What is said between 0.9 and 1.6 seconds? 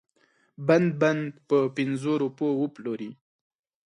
بند په